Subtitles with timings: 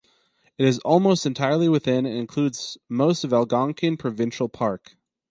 [0.57, 4.97] It is almost entirely within and includes most of Algonquin Provincial Park.